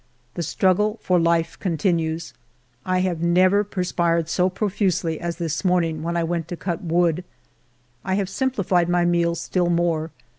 [0.33, 2.33] The struggle for life continues;
[2.87, 7.23] I have never perspired so profusely as this morning when I went to cut wood.
[8.03, 10.09] I have simplified my meals still more.